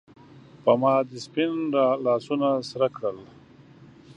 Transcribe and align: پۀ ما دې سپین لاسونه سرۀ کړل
پۀ 0.63 0.73
ما 0.81 0.93
دې 1.09 1.17
سپین 1.25 1.53
لاسونه 2.05 2.49
سرۀ 2.69 2.87
کړل 2.95 3.17